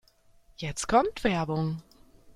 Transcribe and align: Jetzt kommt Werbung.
Jetzt 0.55 0.87
kommt 0.87 1.23
Werbung. 1.23 1.83